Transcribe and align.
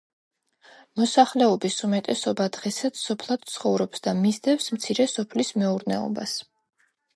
მოსახლეობის 1.01 1.75
უმეტესობა 1.87 2.47
დღესაც 2.57 3.03
სოფლად 3.03 3.45
ცხოვრობს 3.57 4.05
და 4.09 4.15
მისდევს 4.25 4.73
მცირე 4.79 5.09
სოფლის 5.15 5.55
მეურნეობას. 5.63 6.37